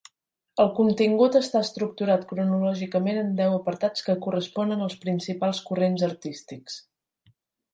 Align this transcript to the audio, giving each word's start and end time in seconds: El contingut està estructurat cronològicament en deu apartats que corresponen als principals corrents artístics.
El 0.61 0.69
contingut 0.77 1.35
està 1.39 1.59
estructurat 1.65 2.23
cronològicament 2.31 3.19
en 3.25 3.29
deu 3.41 3.59
apartats 3.59 4.07
que 4.09 4.17
corresponen 4.25 4.83
als 4.87 4.97
principals 5.05 5.61
corrents 5.69 6.07
artístics. 6.09 6.81